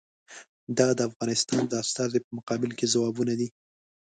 دا 0.77 0.87
د 0.97 0.99
افغانستان 1.09 1.61
د 1.67 1.73
استازي 1.83 2.19
په 2.25 2.31
مقابل 2.37 2.71
کې 2.77 2.91
ځوابونه 2.93 3.33
دي. 3.39 3.47